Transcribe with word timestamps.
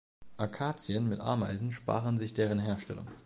Akazien 0.39 1.07
mit 1.09 1.19
Ameisen 1.19 1.71
sparen 1.71 2.17
sich 2.17 2.33
deren 2.33 2.57
Herstellung. 2.57 3.07